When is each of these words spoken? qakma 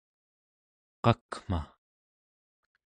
qakma 1.03 1.59